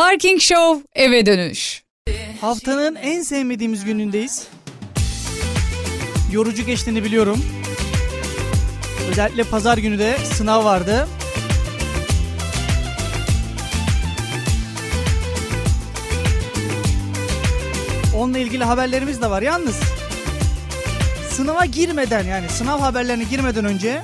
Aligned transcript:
Parking 0.00 0.40
Show 0.40 0.82
eve 0.94 1.26
dönüş. 1.26 1.82
Haftanın 2.40 2.94
en 2.94 3.22
sevmediğimiz 3.22 3.84
günündeyiz. 3.84 4.48
Yorucu 6.32 6.66
geçtiğini 6.66 7.04
biliyorum. 7.04 7.44
Özellikle 9.10 9.44
pazar 9.44 9.78
günü 9.78 9.98
de 9.98 10.16
sınav 10.18 10.64
vardı. 10.64 11.08
Onunla 18.16 18.38
ilgili 18.38 18.64
haberlerimiz 18.64 19.22
de 19.22 19.30
var. 19.30 19.42
Yalnız 19.42 19.80
sınava 21.30 21.64
girmeden 21.64 22.24
yani 22.24 22.48
sınav 22.48 22.80
haberlerine 22.80 23.24
girmeden 23.24 23.64
önce 23.64 24.02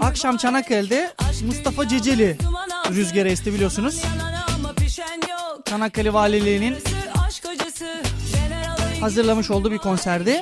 akşam 0.00 0.36
Çanakkale'de 0.36 1.12
Mustafa 1.46 1.88
Ceceli 1.88 2.38
rüzgarı 2.90 3.28
esti 3.28 3.54
biliyorsunuz. 3.54 4.02
Çanakkale 5.64 6.12
Valiliği'nin 6.12 6.76
hazırlamış 9.00 9.50
olduğu 9.50 9.72
bir 9.72 9.78
konserdi. 9.78 10.40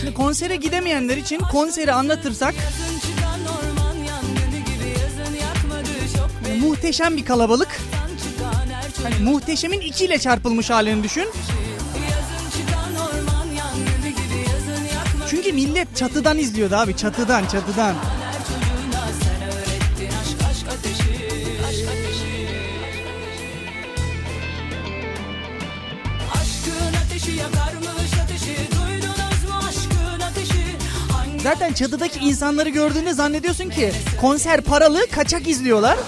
Şimdi 0.00 0.14
konsere 0.14 0.56
gidemeyenler 0.56 1.16
için 1.16 1.38
konseri 1.38 1.92
anlatırsak 1.92 2.54
muhteşem 6.60 7.16
bir 7.16 7.24
kalabalık. 7.24 7.80
Hani 9.02 9.30
muhteşemin 9.30 9.80
ikiyle 9.80 10.18
çarpılmış 10.18 10.70
halini 10.70 11.02
düşün. 11.02 11.28
Çünkü 15.34 15.52
millet 15.52 15.96
çatıdan 15.96 16.38
izliyordu 16.38 16.76
abi 16.76 16.96
çatıdan 16.96 17.46
çatıdan. 17.46 17.94
Zaten 31.42 31.72
çatıdaki 31.72 32.18
insanları 32.18 32.68
gördüğünde 32.68 33.12
zannediyorsun 33.12 33.70
ki 33.70 33.92
konser 34.20 34.60
paralı 34.60 35.06
kaçak 35.10 35.48
izliyorlar. 35.48 35.98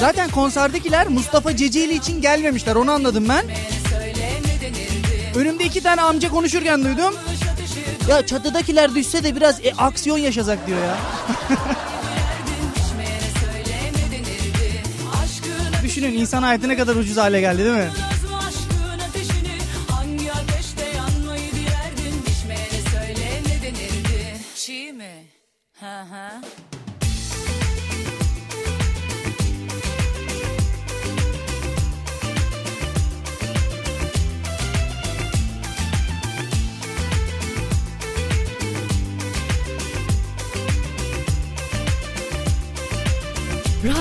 Zaten 0.00 0.30
konserdekiler 0.30 1.08
Mustafa 1.08 1.56
Ceceli 1.56 1.94
için 1.94 2.20
gelmemişler 2.20 2.76
onu 2.76 2.90
anladım 2.90 3.28
ben. 3.28 3.44
Önümde 5.40 5.64
iki 5.64 5.82
tane 5.82 6.00
amca 6.00 6.28
konuşurken 6.28 6.84
duydum. 6.84 7.14
Ya 8.08 8.26
çatıdakiler 8.26 8.94
düşse 8.94 9.24
de 9.24 9.36
biraz 9.36 9.64
e, 9.64 9.72
aksiyon 9.78 10.18
yaşasak 10.18 10.66
diyor 10.66 10.78
ya. 10.78 10.96
Düşünün 15.84 16.12
insan 16.12 16.42
hayatı 16.42 16.68
ne 16.68 16.76
kadar 16.76 16.96
ucuz 16.96 17.16
hale 17.16 17.40
geldi 17.40 17.64
değil 17.64 17.76
mi? 17.76 17.88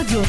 Radyo 0.09 0.23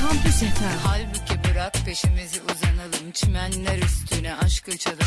Kampüs 0.00 0.38
FM. 0.40 0.78
Halbuki 0.84 1.50
bırak 1.50 1.74
peşimizi 1.84 2.40
uzanalım. 2.42 3.12
Çimenler 3.12 3.78
üstüne 3.78 4.34
aşk 4.34 4.68
uçalım 4.68 5.06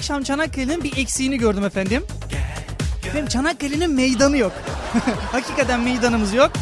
Akşam 0.00 0.22
Çanakkale'nin 0.22 0.84
bir 0.84 0.96
eksiğini 0.96 1.38
gördüm 1.38 1.64
efendim. 1.64 2.04
Efendim 3.06 3.26
Çanakkale'nin 3.26 3.90
meydanı 3.90 4.36
yok. 4.36 4.52
Hakikaten 5.32 5.80
meydanımız 5.80 6.34
yok. 6.34 6.52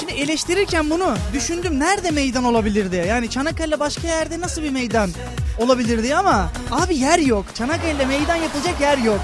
Şimdi 0.00 0.12
eleştirirken 0.12 0.90
bunu 0.90 1.14
düşündüm 1.32 1.80
nerede 1.80 2.10
meydan 2.10 2.44
olabilir 2.44 2.92
diye. 2.92 3.04
Yani 3.04 3.30
Çanakkale 3.30 3.80
başka 3.80 4.08
yerde 4.08 4.40
nasıl 4.40 4.62
bir 4.62 4.70
meydan 4.70 5.10
olabilir 5.58 6.02
diye 6.02 6.16
ama 6.16 6.50
abi 6.70 6.96
yer 6.96 7.18
yok. 7.18 7.44
Çanakkale'de 7.54 8.04
meydan 8.04 8.36
yapılacak 8.36 8.80
yer 8.80 8.98
yok. 8.98 9.20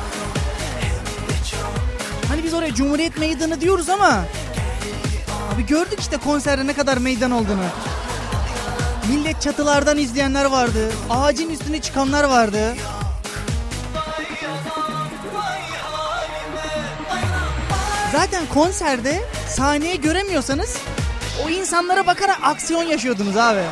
Hani 2.29 2.45
biz 2.45 2.55
oraya 2.55 2.75
Cumhuriyet 2.75 3.19
Meydanı 3.19 3.61
diyoruz 3.61 3.89
ama 3.89 4.25
abi 5.55 5.67
gördük 5.67 6.01
işte 6.01 6.17
konserde 6.17 6.67
ne 6.67 6.73
kadar 6.73 6.97
meydan 6.97 7.31
olduğunu. 7.31 7.65
Millet 9.09 9.43
çatılardan 9.43 9.99
izleyenler 9.99 10.45
vardı. 10.45 10.93
Ağacın 11.11 11.51
üstüne 11.51 11.81
çıkanlar 11.81 12.25
vardı. 12.25 12.75
Zaten 18.13 18.47
konserde 18.47 19.23
sahneye 19.49 19.97
göremiyorsanız 19.97 20.77
o 21.47 21.49
insanlara 21.49 22.07
bakarak 22.07 22.39
aksiyon 22.43 22.83
yaşıyordunuz 22.83 23.37
abi. 23.37 23.63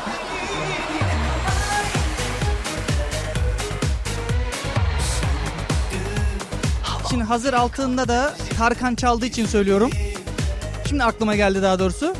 Şimdi 7.11 7.25
hazır 7.25 7.53
altında 7.55 8.09
da 8.09 8.35
Tarkan 8.59 8.95
çaldığı 8.95 9.27
için 9.27 9.47
söylüyorum. 9.47 9.91
Şimdi 10.89 11.05
aklıma 11.05 11.37
geldi 11.37 11.63
daha 11.63 11.79
doğrusu. 11.79 12.15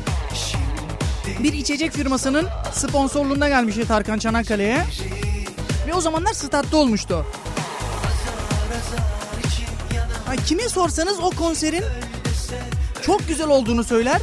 Bir 1.43 1.53
içecek 1.53 1.91
firmasının 1.91 2.47
sponsorluğunda 2.73 3.47
gelmişti 3.47 3.87
Tarkan 3.87 4.19
Çanakkale'ye. 4.19 4.85
Ve 5.87 5.93
o 5.93 6.01
zamanlar 6.01 6.33
statta 6.33 6.77
olmuştu. 6.77 7.25
Ha, 10.25 10.35
kime 10.45 10.69
sorsanız 10.69 11.19
o 11.19 11.29
konserin 11.29 11.83
çok 13.01 13.27
güzel 13.27 13.47
olduğunu 13.47 13.83
söyler. 13.83 14.21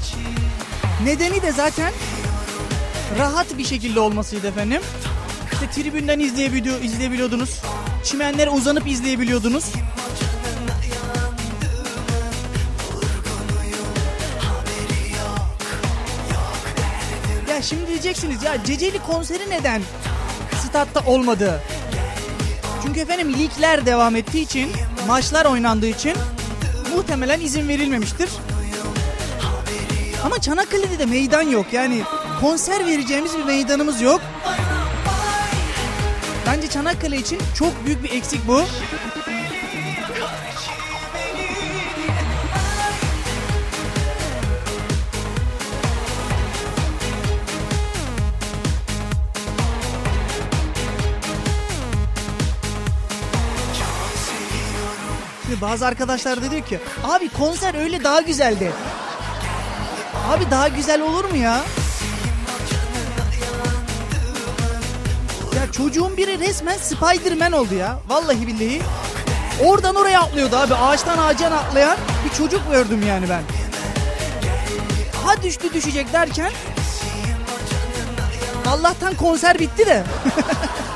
Nedeni 1.05 1.43
de 1.43 1.53
zaten 1.53 1.93
rahat 3.19 3.59
bir 3.59 3.65
şekilde 3.65 4.01
olmasıydı 4.01 4.47
efendim. 4.47 4.83
İşte 5.53 5.71
tribünden 5.71 6.19
izleyebiliyor, 6.19 6.83
izleyebiliyordunuz. 6.83 7.61
Çimenlere 8.05 8.51
uzanıp 8.51 8.87
izleyebiliyordunuz. 8.87 9.65
Şimdi 17.63 17.87
diyeceksiniz 17.87 18.43
ya 18.43 18.65
Ceceli 18.65 18.99
konseri 18.99 19.51
neden 19.51 19.83
statta 20.69 21.01
olmadı? 21.11 21.61
Çünkü 22.83 23.01
efendim 23.01 23.33
ligler 23.33 23.87
devam 23.87 24.17
ettiği 24.17 24.43
için, 24.43 24.71
maçlar 25.07 25.45
oynandığı 25.45 25.87
için 25.87 26.17
muhtemelen 26.97 27.41
izin 27.41 27.69
verilmemiştir. 27.69 28.31
Ama 30.25 30.41
Çanakkale'de 30.41 30.99
de 30.99 31.07
meydan 31.07 31.43
yok. 31.43 31.67
Yani 31.73 32.03
konser 32.41 32.87
vereceğimiz 32.87 33.39
bir 33.39 33.45
meydanımız 33.45 34.01
yok. 34.01 34.21
Bence 36.47 36.69
Çanakkale 36.69 37.17
için 37.17 37.39
çok 37.59 37.87
büyük 37.87 38.03
bir 38.03 38.11
eksik 38.11 38.49
bu. 38.49 38.63
Bazı 55.61 55.87
arkadaşlar 55.87 56.43
da 56.43 56.51
diyor 56.51 56.67
ki 56.67 56.81
abi 57.05 57.29
konser 57.29 57.75
öyle 57.75 58.05
daha 58.05 58.21
güzeldi. 58.21 58.73
Abi 60.31 60.51
daha 60.51 60.69
güzel 60.69 61.01
olur 61.01 61.25
mu 61.25 61.37
ya? 61.37 61.61
Ya 65.57 65.73
çocuğun 65.73 66.17
biri 66.17 66.39
resmen 66.39 66.79
Spider-Man 66.79 67.53
oldu 67.53 67.75
ya. 67.75 67.99
Vallahi 68.09 68.47
billahi. 68.47 68.83
Oradan 69.65 69.95
oraya 69.95 70.21
atlıyordu 70.21 70.57
abi. 70.57 70.75
Ağaçtan 70.75 71.19
ağaca 71.19 71.47
atlayan 71.47 71.97
bir 72.25 72.37
çocuk 72.37 72.71
gördüm 72.73 73.05
yani 73.09 73.29
ben. 73.29 73.43
Ha 75.27 75.43
düştü 75.43 75.75
düşecek 75.75 76.13
derken 76.13 76.53
Allah'tan 78.67 79.15
konser 79.15 79.59
bitti 79.59 79.87
de. 79.87 80.05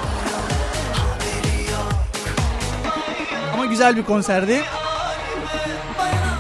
güzel 3.73 3.97
bir 3.97 4.03
konserdi. 4.03 4.63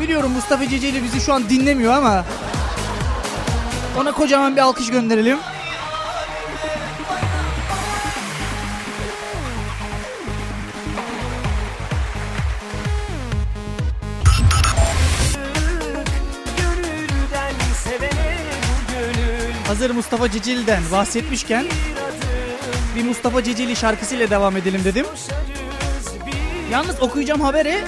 Biliyorum 0.00 0.32
Mustafa 0.32 0.68
Ceceli 0.68 1.02
bizi 1.02 1.20
şu 1.20 1.32
an 1.34 1.48
dinlemiyor 1.48 1.92
ama 1.92 2.24
ona 4.00 4.12
kocaman 4.12 4.56
bir 4.56 4.60
alkış 4.60 4.90
gönderelim. 4.90 5.38
Hazır 19.66 19.90
Mustafa 19.90 20.30
Ceceli'den 20.30 20.82
bahsetmişken 20.92 21.66
bir 22.96 23.04
Mustafa 23.04 23.44
Ceceli 23.44 23.76
şarkısıyla 23.76 24.30
devam 24.30 24.56
edelim 24.56 24.84
dedim. 24.84 25.06
Yalnız 26.72 27.02
okuyacağım 27.02 27.40
habere 27.40 27.84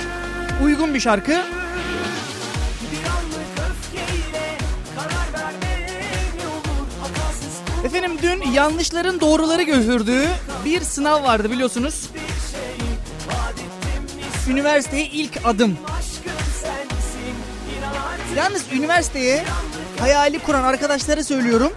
uygun 0.64 0.94
bir 0.94 1.00
şarkı. 1.00 1.42
Efendim 7.84 8.12
dün 8.22 8.50
yanlışların 8.50 9.20
doğruları 9.20 9.62
götürdüğü 9.62 10.26
bir 10.64 10.80
sınav 10.80 11.22
vardı 11.22 11.50
biliyorsunuz. 11.50 12.10
Üniversiteye 14.48 15.06
ilk 15.06 15.38
adım. 15.44 15.78
Yalnız 18.36 18.62
üniversiteye 18.72 19.44
hayali 20.00 20.38
kuran 20.38 20.64
arkadaşlara 20.64 21.24
söylüyorum. 21.24 21.72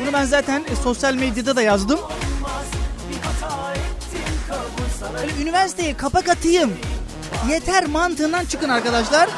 Bunu 0.00 0.12
ben 0.12 0.24
zaten 0.24 0.64
sosyal 0.82 1.14
medyada 1.14 1.56
da 1.56 1.62
yazdım. 1.62 1.98
Böyle 5.16 5.42
üniversiteye 5.42 5.96
kapak 5.96 6.28
atayım. 6.28 6.72
Yeter 7.50 7.86
mantığından 7.86 8.44
çıkın 8.44 8.68
arkadaşlar. 8.68 9.28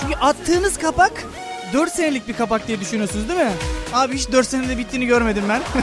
Çünkü 0.00 0.14
attığınız 0.14 0.78
kapak 0.78 1.12
4 1.72 1.92
senelik 1.92 2.28
bir 2.28 2.36
kapak 2.36 2.68
diye 2.68 2.80
düşünüyorsunuz 2.80 3.28
değil 3.28 3.40
mi? 3.40 3.52
Abi 3.92 4.14
hiç 4.14 4.32
4 4.32 4.48
senede 4.48 4.78
bittiğini 4.78 5.06
görmedim 5.06 5.44
ben. 5.48 5.62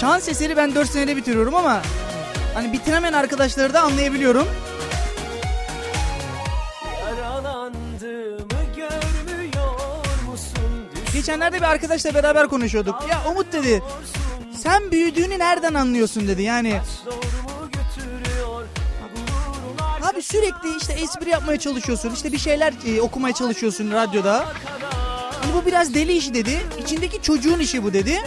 Şans 0.00 0.28
eseri 0.28 0.56
ben 0.56 0.74
4 0.74 0.90
senede 0.90 1.16
bitiriyorum 1.16 1.54
ama 1.54 1.82
hani 2.54 2.72
bitiremeyen 2.72 3.12
arkadaşları 3.12 3.74
da 3.74 3.82
anlayabiliyorum. 3.82 4.48
Geçenlerde 11.22 11.56
bir 11.56 11.62
arkadaşla 11.62 12.14
beraber 12.14 12.48
konuşuyorduk. 12.48 12.94
Ya 13.10 13.22
Umut 13.30 13.52
dedi 13.52 13.82
sen 14.56 14.90
büyüdüğünü 14.90 15.38
nereden 15.38 15.74
anlıyorsun 15.74 16.28
dedi 16.28 16.42
yani. 16.42 16.80
Abi 20.02 20.22
sürekli 20.22 20.76
işte 20.80 20.92
espri 20.92 21.30
yapmaya 21.30 21.58
çalışıyorsun. 21.58 22.10
işte 22.14 22.32
bir 22.32 22.38
şeyler 22.38 22.72
e, 22.86 23.00
okumaya 23.00 23.34
çalışıyorsun 23.34 23.90
radyoda. 23.90 24.46
Hani 25.42 25.54
bu 25.54 25.66
biraz 25.66 25.94
deli 25.94 26.12
işi 26.12 26.34
dedi. 26.34 26.60
İçindeki 26.82 27.22
çocuğun 27.22 27.58
işi 27.58 27.84
bu 27.84 27.92
dedi. 27.92 28.22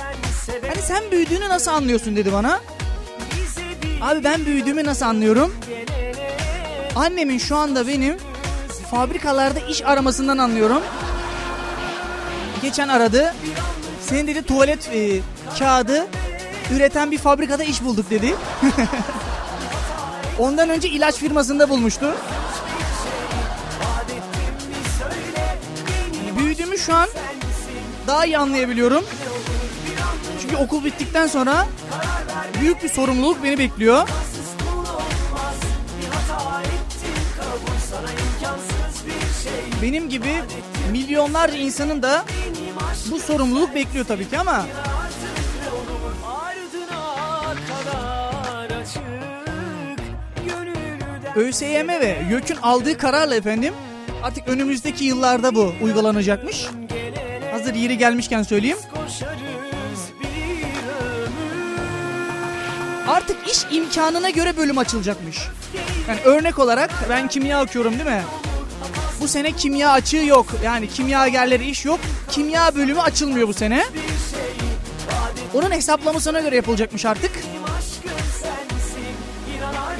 Hani 0.68 0.82
sen 0.82 1.12
büyüdüğünü 1.12 1.50
nasıl 1.50 1.72
anlıyorsun 1.72 2.16
dedi 2.16 2.34
bana. 2.34 2.60
Abi 4.02 4.24
ben 4.24 4.46
büyüdüğümü 4.46 4.86
nasıl 4.86 5.06
anlıyorum? 5.06 5.56
Annemin 6.96 7.38
şu 7.38 7.56
anda 7.56 7.88
benim 7.88 8.18
fabrikalarda 8.92 9.60
iş 9.60 9.82
aramasından 9.86 10.38
anlıyorum. 10.38 10.82
Geçen 12.66 12.88
aradı. 12.88 13.34
Senin 14.02 14.28
dedi 14.28 14.44
tuvalet 14.44 14.90
e, 14.94 15.20
kağıdı 15.60 16.08
üreten 16.76 17.12
bir 17.12 17.18
fabrikada 17.18 17.64
iş 17.64 17.84
bulduk 17.84 18.10
dedi. 18.10 18.36
Ondan 20.40 20.70
önce 20.70 20.90
ilaç 20.90 21.16
firmasında 21.16 21.70
bulmuştu. 21.70 22.16
Büyüdüğümü 26.40 26.78
şu 26.78 26.94
an 26.94 27.08
daha 28.08 28.26
iyi 28.26 28.38
anlayabiliyorum. 28.38 29.06
Çünkü 30.42 30.56
okul 30.56 30.86
bittikten 30.86 31.28
sonra 31.28 31.68
büyük 32.62 32.84
bir 32.84 32.90
sorumluluk 32.90 33.44
beni 33.44 33.58
bekliyor. 33.58 34.10
Benim 39.82 40.10
gibi 40.10 40.42
milyonlarca 40.92 41.58
insanın 41.58 42.02
da 42.02 42.26
bu 43.12 43.20
sorumluluk 43.20 43.76
bekliyor 43.76 44.06
tabii 44.06 44.30
ki 44.30 44.40
ama 44.40 44.66
ÖSYM 51.36 51.88
ve 51.90 52.18
YÖK'ün 52.30 52.58
aldığı 52.62 52.98
kararla 52.98 53.36
efendim 53.36 53.74
artık 54.24 54.48
önümüzdeki 54.48 55.06
yıllarda 55.06 55.56
bu 55.56 55.74
uygulanacakmış. 55.84 56.68
Hazır 57.52 57.74
yeri 57.74 57.98
gelmişken 57.98 58.44
söyleyeyim. 58.44 58.78
Artık 63.08 63.48
iş 63.48 63.66
imkanına 63.72 64.30
göre 64.30 64.58
bölüm 64.58 64.78
açılacakmış. 64.78 65.40
Yani 66.08 66.20
örnek 66.26 66.60
olarak 66.60 66.92
ben 67.10 67.28
kimya 67.28 67.64
okuyorum 67.64 67.94
değil 67.94 68.06
mi? 68.06 68.24
Bu 69.22 69.28
sene 69.28 69.52
kimya 69.52 69.92
açığı 69.92 70.18
yok. 70.18 70.46
Yani 70.64 70.90
kimyagerleri 70.90 71.70
iş 71.70 71.86
yok. 71.86 72.00
Kimya 72.32 72.76
bölümü 72.76 73.02
açılmıyor 73.02 73.48
bu 73.48 73.54
sene. 73.54 73.86
Onun 75.54 75.72
hesaplamasına 75.72 76.40
göre 76.40 76.56
yapılacakmış 76.56 77.06
artık. 77.06 77.32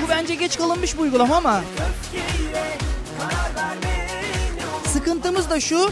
Bu 0.04 0.10
bence 0.10 0.36
geç 0.36 0.58
kalınmış 0.58 0.98
bu 0.98 1.02
uygulama 1.02 1.36
ama 1.36 1.62
sıkıntımız 4.88 5.50
da 5.50 5.60
şu 5.60 5.90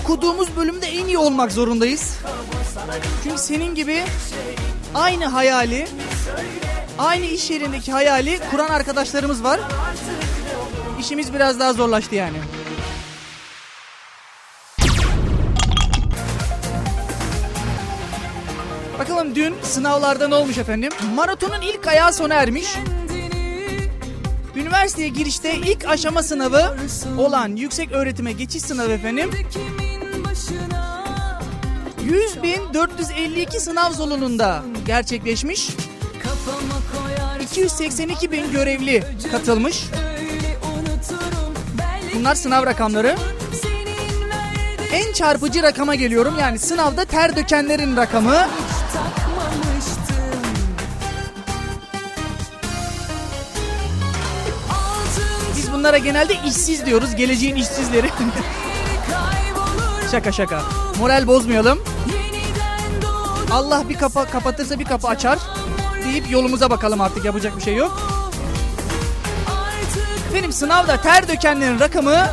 okuduğumuz 0.00 0.56
bölümde 0.56 0.86
en 0.86 1.06
iyi 1.06 1.18
olmak 1.18 1.52
zorundayız. 1.52 2.18
Çünkü 3.22 3.38
senin 3.38 3.74
gibi 3.74 4.04
aynı 4.94 5.26
hayali 5.26 5.86
aynı 6.98 7.24
iş 7.24 7.50
yerindeki 7.50 7.92
hayali 7.92 8.38
kuran 8.50 8.68
arkadaşlarımız 8.68 9.44
var. 9.44 9.60
İşimiz 11.00 11.34
biraz 11.34 11.60
daha 11.60 11.72
zorlaştı 11.72 12.14
yani. 12.14 12.36
Bakalım 19.32 19.52
dün 19.52 19.62
sınavlarda 19.62 20.28
ne 20.28 20.34
olmuş 20.34 20.58
efendim? 20.58 20.92
Maratonun 21.14 21.60
ilk 21.60 21.86
ayağı 21.86 22.12
sona 22.12 22.34
ermiş. 22.34 22.66
Üniversiteye 24.56 25.08
girişte 25.08 25.54
ilk 25.56 25.84
aşama 25.88 26.22
sınavı 26.22 26.76
olan 27.18 27.56
yüksek 27.56 27.92
öğretime 27.92 28.32
geçiş 28.32 28.62
sınavı 28.62 28.92
efendim. 28.92 29.30
100.452 32.08 33.60
sınav 33.60 33.92
salonunda 33.92 34.62
gerçekleşmiş. 34.86 35.70
282 37.42 38.32
bin 38.32 38.52
görevli 38.52 39.04
katılmış. 39.30 39.84
Bunlar 42.14 42.34
sınav 42.34 42.66
rakamları. 42.66 43.16
En 44.92 45.12
çarpıcı 45.12 45.62
rakama 45.62 45.94
geliyorum. 45.94 46.34
Yani 46.40 46.58
sınavda 46.58 47.04
ter 47.04 47.36
dökenlerin 47.36 47.96
rakamı. 47.96 48.48
Biz 55.82 55.86
bunlara 55.86 55.98
genelde 55.98 56.34
işsiz 56.46 56.86
diyoruz. 56.86 57.14
Geleceğin 57.14 57.56
işsizleri. 57.56 58.06
şaka 60.10 60.32
şaka. 60.32 60.62
Moral 60.98 61.26
bozmayalım. 61.26 61.82
Allah 63.50 63.88
bir 63.88 63.98
kapı 63.98 64.26
kapatırsa 64.32 64.78
bir 64.78 64.84
kapı 64.84 65.08
açar 65.08 65.38
deyip 66.04 66.30
yolumuza 66.30 66.70
bakalım 66.70 67.00
artık 67.00 67.24
yapacak 67.24 67.56
bir 67.56 67.62
şey 67.62 67.74
yok. 67.74 68.02
Benim 70.34 70.52
sınavda 70.52 70.96
ter 70.96 71.28
dökenlerin 71.28 71.80
rakamı 71.80 72.26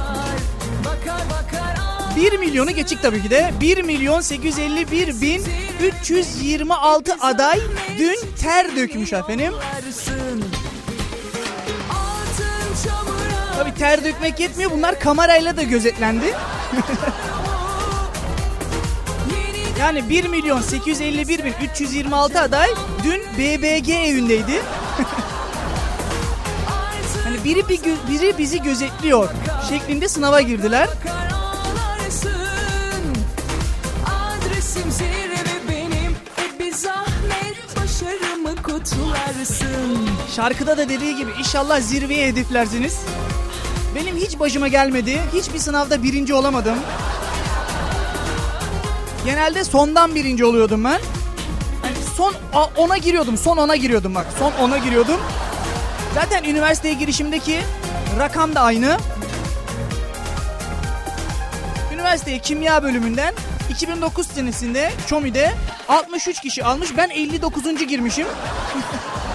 1 2.15 2.39
milyonu 2.39 2.71
geçik 2.71 3.01
tabii 3.01 3.23
ki 3.23 3.29
de. 3.29 3.53
1 3.61 3.83
milyon 3.83 4.21
851 4.21 5.21
bin 5.21 5.43
326 5.81 7.17
aday 7.21 7.59
dün 7.97 8.17
ter 8.41 8.75
dökmüş 8.75 9.13
efendim. 9.13 9.53
Tabii 13.59 13.73
ter 13.73 14.03
dökmek 14.03 14.39
yetmiyor. 14.39 14.71
Bunlar 14.71 14.99
kamerayla 14.99 15.57
da 15.57 15.63
gözetlendi. 15.63 16.25
yani 19.79 20.09
1 20.09 20.27
milyon 20.27 20.61
851 20.61 21.43
bin 21.43 21.53
326 21.73 22.41
aday 22.41 22.69
dün 23.03 23.21
BBG 23.37 23.89
evindeydi. 23.89 24.61
hani 27.23 27.43
biri 27.43 27.69
bir 27.69 27.81
biri 28.09 28.37
bizi 28.37 28.61
gözetliyor 28.61 29.29
şeklinde 29.69 30.09
sınava 30.09 30.41
girdiler. 30.41 30.87
E 30.87 30.89
Şarkıda 40.35 40.77
da 40.77 40.89
dediği 40.89 41.15
gibi 41.15 41.31
inşallah 41.39 41.81
zirveye 41.81 42.27
hedeflersiniz. 42.27 42.99
Benim 43.95 44.15
hiç 44.17 44.39
başıma 44.39 44.67
gelmedi. 44.67 45.21
Hiçbir 45.33 45.59
sınavda 45.59 46.03
birinci 46.03 46.33
olamadım. 46.33 46.75
Genelde 49.25 49.63
sondan 49.63 50.15
birinci 50.15 50.45
oluyordum 50.45 50.83
ben. 50.83 50.99
Yani 51.83 51.95
son 52.17 52.33
ona 52.77 52.97
giriyordum. 52.97 53.37
Son 53.37 53.57
ona 53.57 53.75
giriyordum 53.75 54.15
bak. 54.15 54.27
Son 54.39 54.51
ona 54.51 54.77
giriyordum. 54.77 55.19
Zaten 56.15 56.43
üniversiteye 56.43 56.93
girişimdeki 56.93 57.59
rakam 58.19 58.55
da 58.55 58.61
aynı. 58.61 58.97
Üniversiteye 61.93 62.39
kimya 62.39 62.83
bölümünden 62.83 63.33
2009 63.69 64.27
senesinde 64.27 64.91
ÇOMİ'de 65.07 65.51
63 65.89 66.41
kişi 66.41 66.63
almış. 66.63 66.97
Ben 66.97 67.09
59. 67.09 67.87
girmişim. 67.87 68.27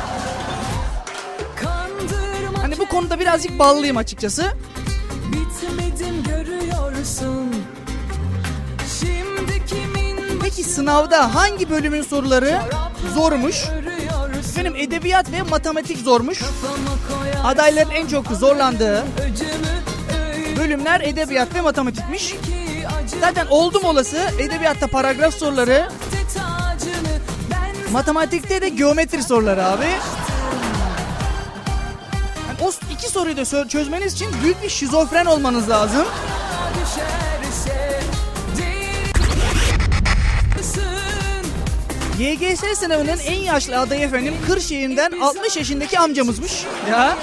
konuda 2.95 3.21
birazcık 3.21 3.59
ballıyım 3.59 3.97
açıkçası. 3.97 4.53
Peki 10.43 10.65
sınavda 10.65 11.35
hangi 11.35 11.71
bölümün 11.71 12.03
soruları 12.03 12.61
zormuş? 13.15 13.65
Benim 14.57 14.77
edebiyat 14.77 15.33
ve 15.33 15.43
matematik 15.43 15.99
zormuş. 15.99 16.41
Adayların 17.45 17.91
en 17.91 18.07
çok 18.07 18.27
zorlandığı 18.27 19.05
bölümler 20.57 21.01
edebiyat 21.01 21.55
ve 21.55 21.61
matematikmiş. 21.61 22.35
Zaten 23.21 23.47
oldum 23.51 23.85
olası 23.85 24.17
edebiyatta 24.39 24.87
paragraf 24.87 25.35
soruları, 25.35 25.89
matematikte 27.93 28.63
de 28.63 28.69
geometri 28.69 29.23
soruları 29.23 29.67
abi. 29.67 29.87
İki 33.05 33.13
soruyu 33.13 33.37
da 33.37 33.69
çözmeniz 33.69 34.13
için 34.13 34.29
büyük 34.43 34.63
bir 34.63 34.69
şizofren 34.69 35.27
olmanız 35.27 35.71
lazım. 35.71 36.07
YGS 42.19 42.79
sınavının 42.79 43.19
en 43.19 43.41
yaşlı 43.41 43.81
adayı 43.81 44.01
efendim 44.01 44.35
Kırşehir'den 44.47 45.13
60 45.21 45.57
yaşındaki 45.57 45.99
amcamızmış. 45.99 46.65
Ya 46.91 47.17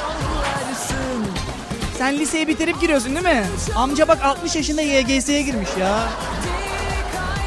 sen 1.97 2.19
liseyi 2.19 2.47
bitirip 2.47 2.81
giriyorsun 2.81 3.15
değil 3.15 3.25
mi? 3.25 3.45
Amca 3.75 4.07
bak 4.07 4.23
60 4.23 4.55
yaşında 4.55 4.81
YGS'ye 4.81 5.41
girmiş 5.41 5.69
ya. 5.79 6.09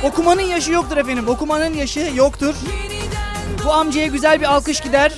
Okumanın 0.03 0.43
yaşı 0.43 0.73
yoktur 0.73 0.97
efendim. 0.97 1.29
Okumanın 1.29 1.75
yaşı 1.75 2.11
yoktur. 2.15 2.55
Bu 3.65 3.73
amcaya 3.73 4.07
güzel 4.07 4.41
bir 4.41 4.55
alkış 4.55 4.81
gider. 4.81 5.13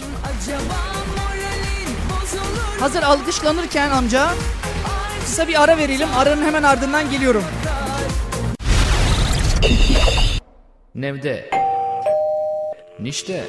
Hazır 2.81 3.03
alkışlanırken 3.03 3.91
amca 3.91 4.29
kısa 5.21 5.49
bir 5.49 5.63
ara 5.63 5.77
verelim. 5.77 6.09
Aranın 6.19 6.43
hemen 6.43 6.63
ardından 6.63 7.11
geliyorum. 7.11 7.45
Nevde. 10.95 11.51
Nişte. 13.01 13.45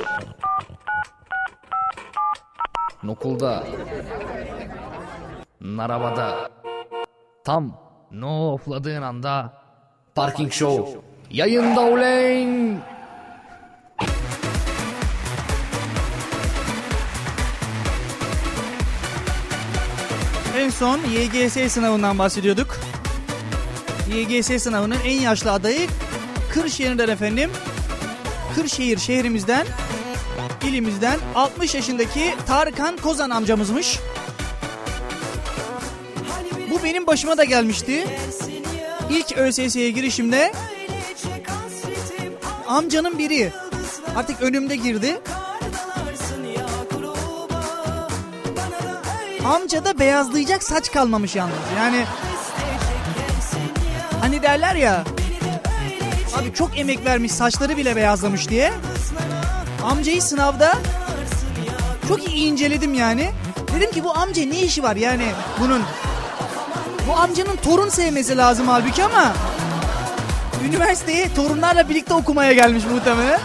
Nokulda 3.04 3.64
Narabada. 5.62 6.50
Tam 7.44 7.78
no 8.12 8.54
ofladığın 8.54 9.02
anda 9.02 9.54
Parking 10.16 10.52
Show 10.52 11.00
Yayında 11.32 11.82
uleyn 11.82 12.80
En 20.68 20.72
son 20.72 21.00
YGS 21.00 21.72
sınavından 21.74 22.20
bahsediyorduk. 22.20 22.78
YGS 24.14 24.64
sınavının 24.64 24.98
en 25.06 25.22
yaşlı 25.22 25.52
adayı 25.52 25.88
Kırşehir'den 26.54 27.08
efendim. 27.08 27.52
Kırşehir 28.56 28.98
şehrimizden, 28.98 29.68
ilimizden 30.64 31.20
60 31.36 31.76
yaşındaki 31.76 32.34
Tarkan 32.48 32.98
Kozan 32.98 33.30
amcamızmış. 33.30 34.00
Bu 36.70 36.84
benim 36.84 37.08
başıma 37.08 37.38
da 37.38 37.44
gelmişti. 37.44 38.08
İlk 39.10 39.38
ÖSS'ye 39.38 39.92
girişimde 39.92 40.54
amcanın 42.68 43.18
biri 43.18 43.52
artık 44.16 44.42
önümde 44.42 44.76
girdi. 44.76 45.20
Amcada 49.48 50.00
beyazlayacak 50.00 50.64
saç 50.64 50.92
kalmamış 50.92 51.36
yalnız. 51.36 51.56
Yani 51.78 52.06
hani 54.22 54.42
derler 54.42 54.76
ya 54.76 55.04
abi 56.38 56.54
çok 56.54 56.80
emek 56.80 57.06
vermiş 57.06 57.32
saçları 57.32 57.78
bile 57.78 57.96
beyazlamış 57.96 58.50
diye. 58.50 58.74
Amcayı 59.84 60.22
sınavda 60.22 60.74
çok 62.08 62.28
iyi 62.28 62.52
inceledim 62.52 62.94
yani. 62.94 63.32
Dedim 63.76 63.92
ki 63.92 64.04
bu 64.04 64.18
amca 64.18 64.46
ne 64.46 64.60
işi 64.60 64.84
var 64.84 64.96
yani 64.96 65.26
bunun. 65.60 65.84
Bu 67.08 67.20
amcanın 67.20 67.56
torun 67.56 67.90
sevmesi 67.90 68.38
lazım 68.38 68.68
halbuki 68.68 69.04
ama 69.04 69.34
üniversiteye 70.68 71.34
torunlarla 71.34 71.90
birlikte 71.90 72.14
okumaya 72.14 72.54
gelmiş 72.54 72.84
muhtemelen. 72.94 73.40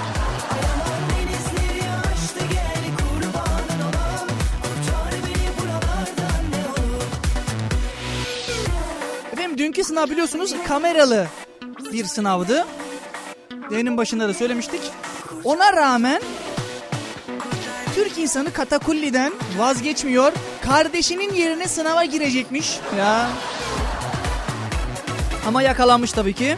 Dünkü 9.58 9.84
sınav 9.84 10.06
biliyorsunuz 10.10 10.54
kameralı 10.68 11.26
bir 11.92 12.04
sınavdı. 12.04 12.66
Yayının 13.70 13.96
başında 13.96 14.28
da 14.28 14.34
söylemiştik. 14.34 14.80
Ona 15.44 15.72
rağmen 15.72 16.22
Türk 17.94 18.18
insanı 18.18 18.52
katakulliden 18.52 19.32
vazgeçmiyor. 19.58 20.32
Kardeşinin 20.64 21.34
yerine 21.34 21.68
sınava 21.68 22.04
girecekmiş. 22.04 22.78
Ya. 22.98 23.28
Ama 25.48 25.62
yakalanmış 25.62 26.12
tabii 26.12 26.32
ki. 26.34 26.56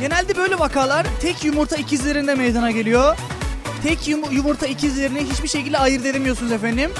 Genelde 0.00 0.36
böyle 0.36 0.58
vakalar 0.58 1.06
tek 1.22 1.44
yumurta 1.44 1.76
ikizlerinde 1.76 2.34
meydana 2.34 2.70
geliyor. 2.70 3.16
Tek 3.82 4.08
yum- 4.08 4.32
yumurta 4.32 4.66
ikizlerini 4.66 5.24
hiçbir 5.32 5.48
şekilde 5.48 5.78
ayırt 5.78 6.06
edemiyorsunuz 6.06 6.52
efendim. 6.52 6.90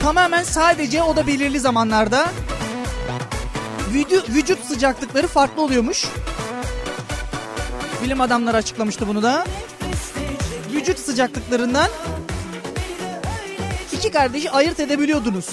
Tamamen 0.00 0.42
sadece 0.42 1.02
o 1.02 1.16
da 1.16 1.26
belirli 1.26 1.60
zamanlarda. 1.60 2.28
Vücut, 3.92 4.28
vücut 4.28 4.64
sıcaklıkları 4.64 5.26
farklı 5.26 5.62
oluyormuş. 5.62 6.04
Bilim 8.04 8.20
adamları 8.20 8.56
açıklamıştı 8.56 9.08
bunu 9.08 9.22
da. 9.22 9.44
Vücut 10.72 10.98
sıcaklıklarından 10.98 11.88
iki 13.92 14.10
kardeşi 14.10 14.50
ayırt 14.50 14.80
edebiliyordunuz. 14.80 15.46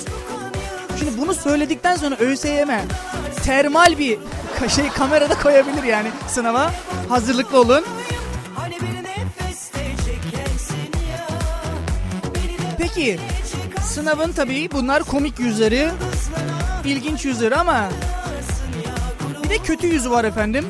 Şimdi 1.00 1.18
bunu 1.18 1.34
söyledikten 1.34 1.96
sonra 1.96 2.16
ÖSYM 2.16 2.70
termal 3.44 3.98
bir 3.98 4.18
şey 4.76 4.90
kamerada 4.90 5.40
koyabilir 5.40 5.84
yani 5.84 6.08
sınava. 6.28 6.72
Hazırlıklı 7.10 7.60
olun. 7.60 7.86
Peki 12.78 13.20
sınavın 13.96 14.32
tabii 14.32 14.72
bunlar 14.72 15.04
komik 15.04 15.40
yüzleri, 15.40 15.90
ilginç 16.86 17.26
yüzleri 17.26 17.56
ama 17.56 17.90
bir 19.44 19.50
de 19.50 19.58
kötü 19.58 19.88
yüzü 19.88 20.12
var 20.12 20.24
efendim. 20.24 20.68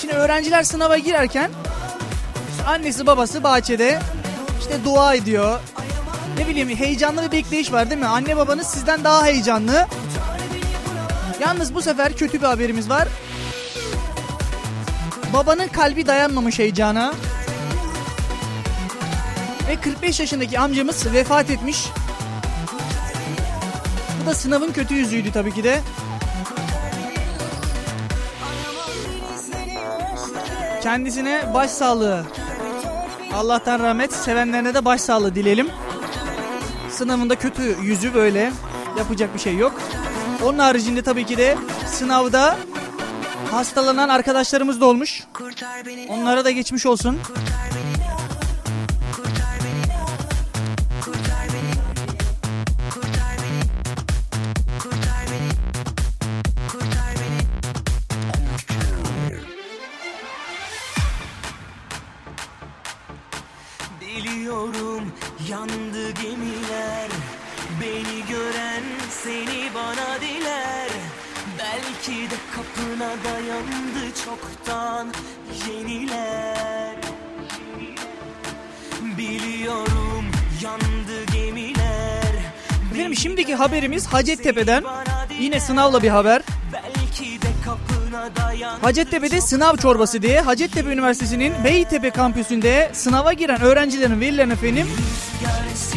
Şimdi 0.00 0.14
öğrenciler 0.14 0.62
sınava 0.62 0.98
girerken 0.98 1.50
annesi 2.66 3.06
babası 3.06 3.42
bahçede 3.42 3.98
işte 4.60 4.84
dua 4.84 5.14
ediyor. 5.14 5.60
Ne 6.38 6.48
bileyim 6.48 6.68
heyecanlı 6.68 7.22
bir 7.22 7.32
bekleyiş 7.32 7.72
var 7.72 7.90
değil 7.90 8.00
mi? 8.00 8.06
Anne 8.06 8.36
babanız 8.36 8.66
sizden 8.66 9.04
daha 9.04 9.26
heyecanlı. 9.26 9.86
Yalnız 11.40 11.74
bu 11.74 11.82
sefer 11.82 12.16
kötü 12.16 12.40
bir 12.40 12.46
haberimiz 12.46 12.90
var. 12.90 13.08
Babanın 15.32 15.68
kalbi 15.68 16.06
dayanmamış 16.06 16.58
heyecana. 16.58 17.14
Ve 19.70 19.80
45 19.80 20.20
yaşındaki 20.20 20.58
amcamız 20.58 21.12
vefat 21.12 21.50
etmiş. 21.50 21.88
Bu 24.22 24.26
da 24.26 24.34
sınavın 24.34 24.72
kötü 24.72 24.94
yüzüydü 24.94 25.32
tabii 25.32 25.54
ki 25.54 25.64
de. 25.64 25.80
Kendisine 30.82 31.54
başsağlığı. 31.54 32.24
Allah'tan 33.34 33.80
rahmet, 33.80 34.12
sevenlerine 34.12 34.74
de 34.74 34.84
başsağlığı 34.84 35.34
dileyelim. 35.34 35.68
Sınavında 36.90 37.34
kötü 37.34 37.76
yüzü 37.82 38.14
böyle. 38.14 38.52
Yapacak 38.98 39.34
bir 39.34 39.40
şey 39.40 39.56
yok. 39.56 39.80
Onun 40.44 40.58
haricinde 40.58 41.02
tabii 41.02 41.26
ki 41.26 41.36
de 41.36 41.58
sınavda 41.86 42.56
hastalanan 43.50 44.08
arkadaşlarımız 44.08 44.80
da 44.80 44.86
olmuş. 44.86 45.24
Onlara 46.08 46.44
da 46.44 46.50
geçmiş 46.50 46.86
olsun. 46.86 47.18
Efendim 83.00 83.18
şimdiki 83.18 83.54
haberimiz 83.54 84.06
Hacettepe'den. 84.06 84.84
Yine 85.40 85.60
sınavla 85.60 86.02
bir 86.02 86.08
haber. 86.08 86.42
Hacettepe'de 88.82 89.40
sınav 89.40 89.76
çorbası 89.76 90.22
diye 90.22 90.40
Hacettepe 90.40 90.90
Üniversitesi'nin 90.90 91.64
Beytepe 91.64 92.10
kampüsünde 92.10 92.90
sınava 92.92 93.32
giren 93.32 93.60
öğrencilerin 93.60 94.20
velilerine 94.20 94.52
efendim 94.52 94.86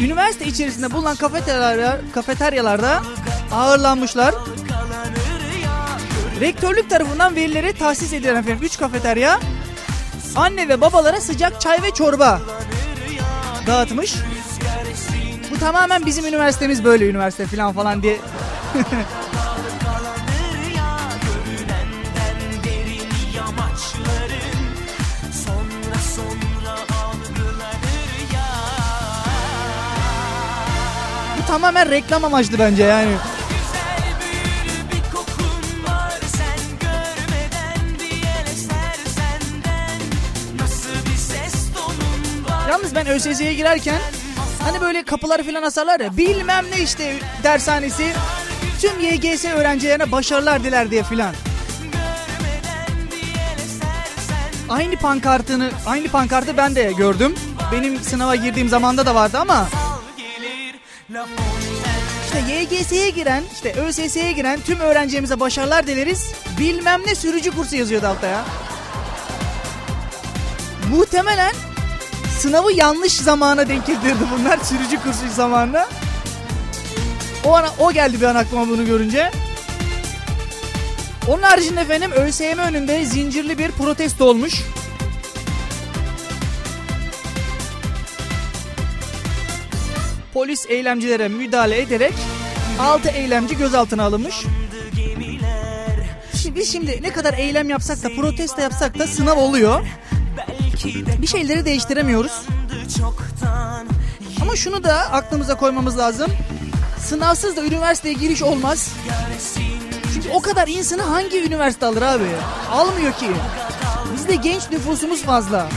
üniversite 0.00 0.46
içerisinde 0.46 0.92
bulunan 0.92 1.16
kafeteryalar, 1.16 1.96
kafeteryalarda 2.14 3.02
ağırlanmışlar. 3.52 4.34
Rektörlük 6.40 6.90
tarafından 6.90 7.36
velilere 7.36 7.72
tahsis 7.72 8.12
edilen 8.12 8.36
efendim 8.36 8.58
3 8.62 8.78
kafeterya 8.78 9.40
anne 10.36 10.68
ve 10.68 10.80
babalara 10.80 11.20
sıcak 11.20 11.60
çay 11.60 11.82
ve 11.82 11.90
çorba 11.90 12.40
dağıtmış. 13.66 14.14
Bu 15.54 15.58
tamamen 15.58 16.06
bizim 16.06 16.26
üniversitemiz 16.26 16.84
böyle 16.84 17.08
üniversite 17.08 17.46
falan 17.46 17.72
falan 17.72 18.02
diye 18.02 18.18
bu 31.38 31.46
tamamen 31.46 31.90
reklam 31.90 32.24
amaçlı 32.24 32.58
bence 32.58 32.82
yani. 32.82 33.12
Yalnız 42.68 42.94
ben 42.94 43.06
ÖSS'ye 43.06 43.54
girerken 43.54 44.00
hani 44.64 44.80
böyle 44.80 45.02
kapıları 45.02 45.44
falan 45.44 45.62
asarlar 45.62 46.00
ya 46.00 46.16
bilmem 46.16 46.64
ne 46.70 46.82
işte 46.82 47.16
dershanesi 47.42 48.12
tüm 48.80 49.00
YGS 49.00 49.44
öğrencilerine 49.44 50.12
başarılar 50.12 50.64
diler 50.64 50.90
diye 50.90 51.02
filan. 51.02 51.34
Aynı 54.68 54.96
pankartını 54.96 55.70
aynı 55.86 56.08
pankartı 56.08 56.56
ben 56.56 56.74
de 56.74 56.92
gördüm. 56.92 57.34
Benim 57.72 58.00
sınava 58.00 58.36
girdiğim 58.36 58.68
zamanda 58.68 59.06
da 59.06 59.14
vardı 59.14 59.38
ama 59.38 59.68
işte 62.24 62.52
YGS'ye 62.52 63.10
giren, 63.10 63.42
işte 63.52 63.72
ÖSS'ye 63.72 64.32
giren 64.32 64.60
tüm 64.66 64.80
öğrencilerimize 64.80 65.40
başarılar 65.40 65.86
dileriz. 65.86 66.32
Bilmem 66.58 67.00
ne 67.06 67.14
sürücü 67.14 67.50
kursu 67.50 67.76
yazıyordu 67.76 68.06
altta 68.06 68.26
ya. 68.26 68.44
Muhtemelen 70.90 71.52
sınavı 72.38 72.72
yanlış 72.72 73.12
zamana 73.12 73.68
denk 73.68 73.86
getirdi 73.86 74.24
bunlar 74.38 74.58
sürücü 74.58 75.02
kursu 75.02 75.34
zamanına. 75.34 75.88
O 77.44 77.54
ana 77.54 77.68
o 77.78 77.92
geldi 77.92 78.20
bir 78.20 78.26
an 78.26 78.34
aklıma 78.34 78.68
bunu 78.68 78.86
görünce. 78.86 79.30
Onun 81.28 81.42
haricinde 81.42 81.80
efendim 81.80 82.12
ÖSYM 82.12 82.58
önünde 82.58 83.04
zincirli 83.04 83.58
bir 83.58 83.70
protesto 83.70 84.24
olmuş. 84.24 84.62
Polis 90.34 90.66
eylemcilere 90.68 91.28
müdahale 91.28 91.80
ederek 91.80 92.14
6 92.80 93.08
eylemci 93.08 93.56
gözaltına 93.56 94.04
alınmış. 94.04 94.34
Şimdi 96.42 96.56
biz 96.56 96.72
şimdi 96.72 97.02
ne 97.02 97.12
kadar 97.12 97.34
eylem 97.34 97.70
yapsak 97.70 98.02
da 98.02 98.08
protesto 98.08 98.60
yapsak 98.60 98.98
da 98.98 99.06
sınav 99.06 99.36
oluyor. 99.36 99.86
Bir 101.22 101.26
şeyleri 101.26 101.64
değiştiremiyoruz. 101.64 102.32
Ama 104.42 104.56
şunu 104.56 104.84
da 104.84 104.94
aklımıza 104.94 105.54
koymamız 105.54 105.98
lazım. 105.98 106.30
Sınavsız 106.98 107.56
da 107.56 107.64
üniversiteye 107.64 108.14
giriş 108.14 108.42
olmaz. 108.42 108.92
Çünkü 110.14 110.28
o 110.30 110.40
kadar 110.42 110.68
insanı 110.68 111.02
hangi 111.02 111.44
üniversite 111.44 111.86
alır 111.86 112.02
abi? 112.02 112.24
Almıyor 112.72 113.12
ki. 113.12 113.26
Bizde 114.14 114.34
genç 114.34 114.70
nüfusumuz 114.70 115.22
fazla. 115.22 115.68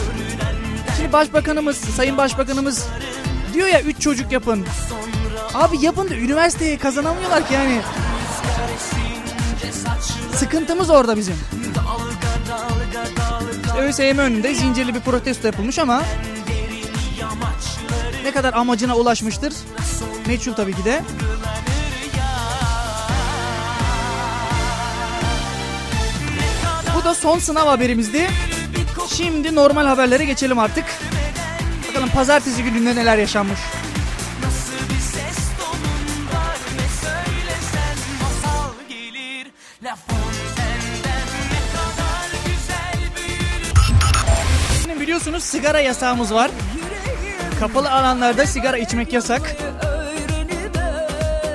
Şimdi 0.97 1.13
başbakanımız, 1.13 1.77
sayın 1.77 2.17
başbakanımız 2.17 2.85
diyor 3.53 3.67
ya 3.67 3.81
3 3.81 3.99
çocuk 3.99 4.31
yapın. 4.31 4.65
Abi 5.53 5.77
yapın 5.81 6.09
da 6.09 6.15
üniversiteye 6.15 6.77
kazanamıyorlar 6.77 7.47
ki 7.47 7.53
yani. 7.53 7.81
Sıkıntımız 10.35 10.89
orada 10.89 11.17
bizim. 11.17 11.35
ÖSYM 13.77 14.17
önünde 14.17 14.53
zincirli 14.55 14.95
bir 14.95 14.99
protesto 14.99 15.47
yapılmış 15.47 15.79
ama 15.79 16.03
ne 18.23 18.31
kadar 18.31 18.53
amacına 18.53 18.95
ulaşmıştır? 18.95 19.53
Meçhul 20.27 20.53
tabii 20.53 20.73
ki 20.73 20.85
de. 20.85 21.01
Bu 26.95 27.03
da 27.03 27.15
son 27.15 27.39
sınav 27.39 27.67
haberimizdi. 27.67 28.27
Şimdi 29.07 29.55
normal 29.55 29.85
haberlere 29.85 30.25
geçelim 30.25 30.59
artık. 30.59 30.85
Bakalım 31.89 32.09
pazartesi 32.09 32.63
gününde 32.63 32.95
neler 32.95 33.17
yaşanmış. 33.17 33.59
Sigara 45.47 45.79
yasağımız 45.79 46.33
var. 46.33 46.51
Kapalı 47.59 47.91
alanlarda 47.91 48.45
sigara 48.45 48.77
içmek 48.77 49.13
yasak. 49.13 49.55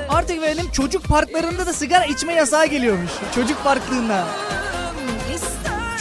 Artık 0.08 0.42
benim 0.42 0.70
çocuk 0.70 1.04
parklarında 1.04 1.66
da 1.66 1.72
sigara 1.72 2.04
içme 2.04 2.34
yasağı 2.34 2.66
geliyormuş. 2.66 3.10
Çocuk 3.34 3.64
parklığında. 3.64 4.24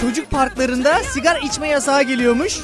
Çocuk 0.02 0.32
parklarında 0.32 1.00
sigara 1.00 1.38
içme 1.40 1.68
yasağı 1.68 2.04
geliyormuş. 2.04 2.60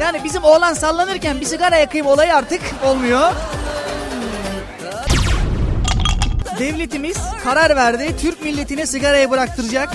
Yani 0.00 0.24
bizim 0.24 0.44
oğlan 0.44 0.74
sallanırken 0.74 1.40
bir 1.40 1.46
sigara 1.46 1.76
yakayım 1.76 2.06
olayı 2.06 2.34
artık 2.34 2.60
olmuyor. 2.84 3.32
Devletimiz 6.58 7.16
karar 7.44 7.76
verdi. 7.76 8.16
Türk 8.20 8.42
milletine 8.42 8.86
sigarayı 8.86 9.30
bıraktıracak. 9.30 9.88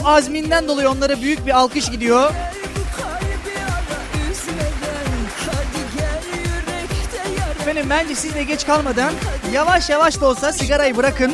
Bu 0.00 0.08
azminden 0.08 0.68
dolayı 0.68 0.90
onlara 0.90 1.20
büyük 1.20 1.46
bir 1.46 1.58
alkış 1.58 1.90
gidiyor. 1.90 2.30
Efendim 7.60 7.86
bence 7.90 8.14
siz 8.14 8.34
de 8.34 8.42
geç 8.42 8.66
kalmadan 8.66 9.12
yavaş 9.52 9.90
yavaş 9.90 10.20
da 10.20 10.26
olsa 10.26 10.52
sigarayı 10.52 10.96
bırakın. 10.96 11.32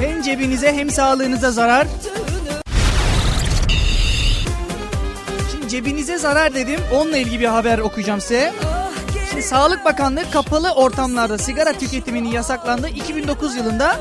Hem 0.00 0.22
cebinize 0.22 0.72
hem 0.72 0.90
sağlığınıza 0.90 1.50
zarar. 1.50 1.86
Şimdi 5.50 5.68
cebinize 5.68 6.18
zarar 6.18 6.54
dedim. 6.54 6.80
Onunla 6.92 7.16
ilgili 7.16 7.40
bir 7.40 7.46
haber 7.46 7.78
okuyacağım 7.78 8.20
size. 8.20 8.52
Şimdi 9.30 9.42
Sağlık 9.42 9.84
Bakanlığı 9.84 10.30
kapalı 10.30 10.72
ortamlarda 10.72 11.38
sigara 11.38 11.72
tüketimini 11.72 12.34
yasaklandı 12.34 12.88
2009 12.88 13.56
yılında 13.56 13.96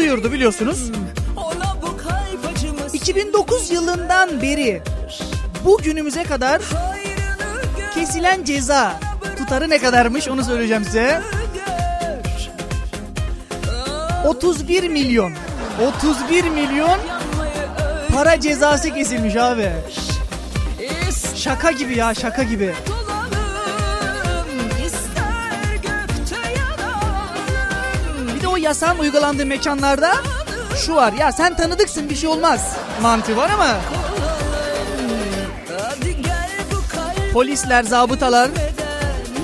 duyurdu 0.00 0.32
biliyorsunuz. 0.32 0.90
2009 2.92 3.70
yılından 3.70 4.42
beri 4.42 4.82
bugünümüze 5.64 6.22
kadar 6.22 6.62
kesilen 7.94 8.44
ceza 8.44 9.00
tutarı 9.38 9.70
ne 9.70 9.78
kadarmış 9.78 10.28
onu 10.28 10.44
söyleyeceğim 10.44 10.84
size. 10.84 11.22
31 14.24 14.88
milyon. 14.88 15.32
31 16.04 16.44
milyon 16.44 16.98
para 18.14 18.40
cezası 18.40 18.94
kesilmiş 18.94 19.36
abi. 19.36 19.70
Şaka 21.36 21.70
gibi 21.70 21.96
ya 21.96 22.14
şaka 22.14 22.42
gibi. 22.42 22.74
Yasağın 28.70 28.98
uygulandığı 28.98 29.46
mekanlarda 29.46 30.12
şu 30.86 30.94
var. 30.94 31.12
Ya 31.12 31.32
sen 31.32 31.56
tanıdıksın 31.56 32.10
bir 32.10 32.16
şey 32.16 32.28
olmaz 32.28 32.76
mantığı 33.02 33.36
var 33.36 33.50
ama 33.50 33.76
polisler, 37.32 37.82
zabıtalar 37.82 38.50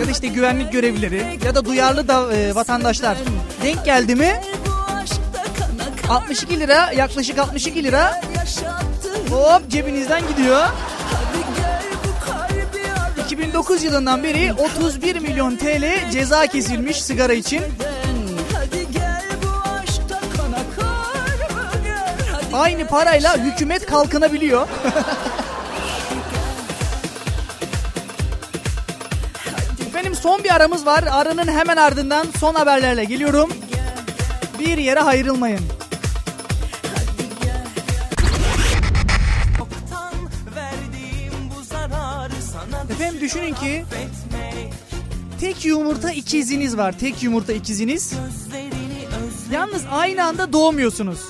ya 0.01 0.07
da 0.07 0.11
işte 0.11 0.27
güvenlik 0.27 0.73
görevlileri 0.73 1.39
ya 1.45 1.55
da 1.55 1.65
duyarlı 1.65 2.09
da 2.09 2.35
e, 2.35 2.55
vatandaşlar 2.55 3.17
denk 3.63 3.85
geldi 3.85 4.15
mi 4.15 4.41
62 6.09 6.61
lira 6.61 6.93
yaklaşık 6.93 7.39
62 7.39 7.85
lira 7.85 8.21
hop 9.31 9.71
cebinizden 9.71 10.23
gidiyor. 10.29 10.67
2009 13.25 13.83
yılından 13.83 14.23
beri 14.23 14.53
31 14.53 15.21
milyon 15.21 15.57
TL 15.57 16.11
ceza 16.11 16.47
kesilmiş 16.47 17.03
sigara 17.03 17.33
için. 17.33 17.63
Aynı 22.57 22.87
parayla 22.87 23.37
hükümet 23.39 23.87
kalkınabiliyor. 23.87 24.69
Efendim 29.89 30.15
son 30.15 30.45
bir 30.45 30.55
aramız 30.55 30.87
var. 30.87 31.05
Aranın 31.11 31.49
hemen 31.49 31.77
ardından 31.77 32.27
son 32.41 32.55
haberlerle 32.55 33.05
geliyorum. 33.05 33.51
Bir 34.59 34.79
yere 34.79 35.01
ayrılmayın. 35.01 35.61
Efendim 42.91 43.21
düşünün 43.21 43.55
ki 43.55 43.85
tek 45.41 45.65
yumurta 45.65 46.11
ikiziniz 46.11 46.77
var. 46.77 46.99
Tek 46.99 47.23
yumurta 47.23 47.53
ikiziniz. 47.53 48.13
Yalnız 49.53 49.83
aynı 49.91 50.25
anda 50.25 50.53
doğmuyorsunuz. 50.53 51.21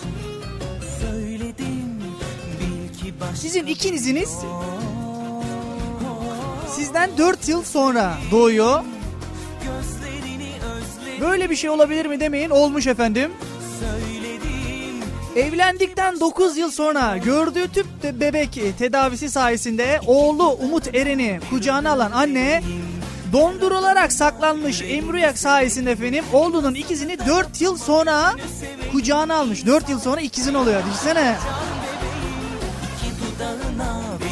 Sizin 3.37 3.67
ikiniziniz 3.67 4.31
sizden 6.71 7.11
4 7.19 7.49
yıl 7.49 7.65
sonra 7.65 8.15
doğuyor. 8.31 8.81
Böyle 11.21 11.51
bir 11.51 11.57
şey 11.57 11.71
olabilir 11.71 12.07
mi 12.07 12.21
demeyin. 12.21 12.51
Olmuş 12.51 12.87
efendim. 12.87 13.33
Evlendikten 15.37 16.21
9 16.21 16.57
yıl 16.57 16.71
sonra 16.71 17.17
gördüğü 17.17 17.69
tüp 17.69 17.87
bebek 18.21 18.61
tedavisi 18.79 19.31
sayesinde 19.31 20.01
oğlu 20.07 20.49
Umut 20.49 20.95
Eren'i 20.95 21.41
kucağına 21.51 21.91
alan 21.91 22.13
anne 22.13 22.63
dondurularak 23.33 24.13
saklanmış 24.13 24.83
embriyak 24.83 25.39
sayesinde 25.39 25.91
efendim 25.91 26.25
oğlunun 26.33 26.75
ikizini 26.75 27.19
4 27.27 27.61
yıl 27.61 27.77
sonra 27.77 28.35
kucağına 28.93 29.35
almış. 29.35 29.67
4 29.67 29.89
yıl 29.89 30.01
sonra 30.01 30.21
ikizin 30.21 30.55
oluyor. 30.55 30.83
Düşünsene. 30.87 31.37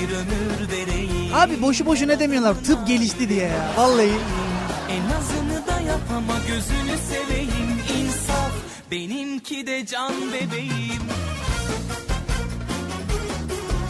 Bir 0.09 0.15
ömür 0.15 0.73
vereyim 0.73 1.35
Abi 1.35 1.63
boşu 1.63 1.87
boşuna 1.87 2.21
demiyorlar 2.21 2.55
tıp 2.67 2.87
gelişti 2.87 3.29
diye 3.29 3.47
ya. 3.47 3.73
Vallahi. 3.77 4.11
En 4.91 5.17
azını 5.17 5.67
da 5.67 5.81
yap 5.81 6.01
ama 6.17 6.35
gözünü 6.49 6.99
seveyim 7.09 7.81
insaf 8.01 8.53
Benimki 8.91 9.67
de 9.67 9.87
can 9.87 10.13
bebeğim 10.33 11.03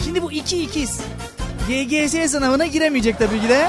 Şimdi 0.05 0.23
bu 0.23 0.33
iki 0.33 0.63
ikiz 0.63 1.01
YGS 1.69 2.31
sınavına 2.31 2.67
giremeyecek 2.67 3.19
tabii 3.19 3.41
ki 3.41 3.49
de. 3.49 3.69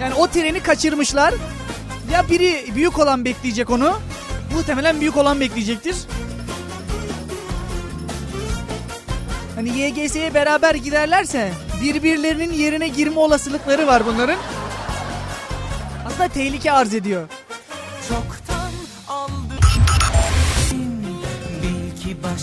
Yani 0.00 0.14
o 0.14 0.26
treni 0.26 0.60
kaçırmışlar. 0.60 1.34
Ya 2.12 2.30
biri 2.30 2.64
büyük 2.74 2.98
olan 2.98 3.24
bekleyecek 3.24 3.70
onu. 3.70 4.00
Muhtemelen 4.54 5.00
büyük 5.00 5.16
olan 5.16 5.40
bekleyecektir. 5.40 5.96
Hani 9.54 9.68
YGS'ye 9.78 10.34
beraber 10.34 10.74
giderlerse 10.74 11.50
birbirlerinin 11.82 12.52
yerine 12.52 12.88
girme 12.88 13.18
olasılıkları 13.18 13.86
var 13.86 14.02
bunların. 14.06 14.38
Aslında 16.06 16.28
tehlike 16.28 16.72
arz 16.72 16.94
ediyor. 16.94 17.28
Çoktan 18.08 18.70
aldım 19.08 19.34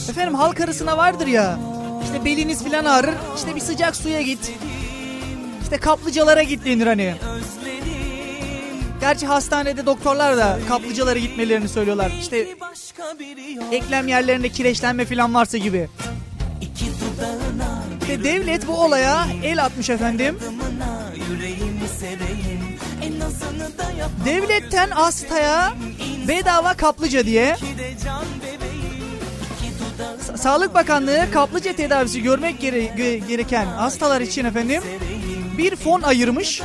Efendim 0.09 0.35
halk 0.35 0.61
arasına 0.61 0.97
vardır 0.97 1.27
ya. 1.27 1.59
İşte 2.03 2.25
beliniz 2.25 2.63
falan 2.63 2.85
ağrır. 2.85 3.13
İşte 3.35 3.55
bir 3.55 3.61
sıcak 3.61 3.95
suya 3.95 4.21
git. 4.21 4.51
İşte 5.63 5.77
kaplıcalara 5.77 6.43
git 6.43 6.65
denir 6.65 6.87
hani. 6.87 7.15
Gerçi 8.99 9.25
hastanede 9.25 9.85
doktorlar 9.85 10.37
da 10.37 10.59
kaplıcalara 10.67 11.19
gitmelerini 11.19 11.69
söylüyorlar. 11.69 12.11
İşte 12.21 12.47
eklem 13.71 14.07
yerlerinde 14.07 14.49
kireçlenme 14.49 15.05
falan 15.05 15.33
varsa 15.33 15.57
gibi. 15.57 15.89
İşte 18.11 18.23
devlet 18.23 18.67
bu 18.67 18.73
olaya 18.73 19.27
el 19.43 19.65
atmış 19.65 19.89
efendim. 19.89 20.39
Devletten 24.25 24.89
hastaya 24.89 25.73
bedava 26.27 26.73
kaplıca 26.73 27.25
diye. 27.25 27.57
Sağlık 30.35 30.73
Bakanlığı 30.73 31.31
kaplıca 31.33 31.75
tedavisi 31.75 32.21
görmek 32.21 32.59
gere- 32.61 32.85
ge- 32.85 33.27
gereken 33.27 33.65
hastalar 33.65 34.21
için 34.21 34.45
efendim 34.45 34.83
bir 35.57 35.75
fon 35.75 36.01
ayırmış. 36.01 36.61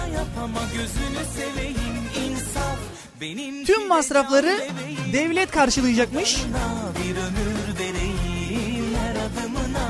Tüm 3.66 3.88
masrafları 3.88 4.58
devlet 5.12 5.50
karşılayacakmış. 5.50 6.36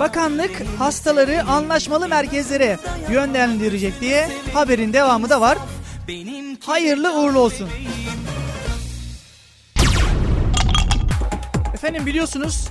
Bakanlık 0.01 0.63
hastaları 0.79 1.43
anlaşmalı 1.45 2.09
merkezlere 2.09 2.79
yönlendirecek 3.11 4.01
diye 4.01 4.29
haberin 4.55 4.93
devamı 4.93 5.31
da 5.31 5.41
var. 5.41 5.59
Hayırlı 6.67 7.21
uğurlu 7.21 7.39
olsun. 7.39 7.69
Efendim 11.75 12.07
biliyorsunuz 12.07 12.69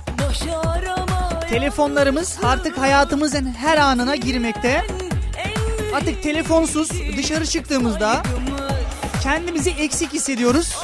telefonlarımız 1.50 2.38
artık 2.42 2.78
hayatımızın 2.78 3.46
her 3.46 3.78
anına 3.78 4.16
girmekte. 4.16 4.86
Artık 5.94 6.22
telefonsuz 6.22 6.90
dışarı 7.16 7.46
çıktığımızda 7.46 8.22
kendimizi 9.22 9.70
eksik 9.70 10.12
hissediyoruz. 10.12 10.76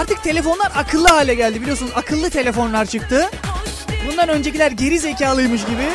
Artık 0.00 0.22
telefonlar 0.22 0.72
akıllı 0.76 1.08
hale 1.08 1.34
geldi 1.34 1.62
biliyorsunuz 1.62 1.92
akıllı 1.94 2.30
telefonlar 2.30 2.86
çıktı. 2.86 3.30
Bundan 4.06 4.28
öncekiler 4.28 4.70
geri 4.70 4.98
zekalıymış 4.98 5.64
gibi 5.64 5.88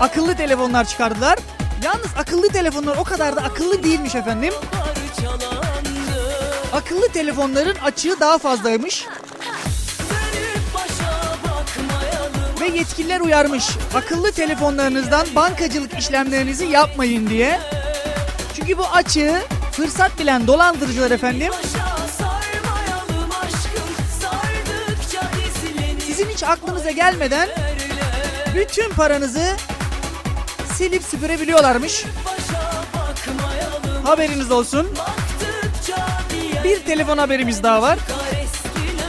akıllı 0.00 0.36
telefonlar 0.36 0.84
çıkardılar. 0.84 1.38
Yalnız 1.84 2.06
akıllı 2.18 2.48
telefonlar 2.48 2.96
o 2.96 3.04
kadar 3.04 3.36
da 3.36 3.40
akıllı 3.40 3.82
değilmiş 3.82 4.14
efendim. 4.14 4.54
Akıllı 6.72 7.08
telefonların 7.08 7.76
açığı 7.84 8.20
daha 8.20 8.38
fazlaymış. 8.38 9.06
Ve 12.60 12.66
yetkililer 12.66 13.20
uyarmış. 13.20 13.64
Akıllı 13.94 14.32
telefonlarınızdan 14.32 15.26
bankacılık 15.34 15.98
işlemlerinizi 15.98 16.64
yapmayın 16.64 17.26
diye. 17.28 17.60
Çünkü 18.56 18.78
bu 18.78 18.86
açığı 18.86 19.42
fırsat 19.72 20.18
bilen 20.18 20.46
dolandırıcılar 20.46 21.10
efendim 21.10 21.52
sizin 26.16 26.30
hiç 26.30 26.42
aklınıza 26.42 26.90
gelmeden 26.90 27.48
bütün 28.54 28.90
paranızı 28.90 29.56
silip 30.74 31.02
süpürebiliyorlarmış. 31.02 32.04
Haberiniz 34.04 34.50
olsun. 34.50 34.88
Bir 36.64 36.84
telefon 36.84 37.18
haberimiz 37.18 37.62
daha 37.62 37.82
var. 37.82 37.98